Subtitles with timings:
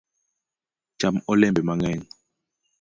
[0.99, 2.01] Cham olembe mang’eny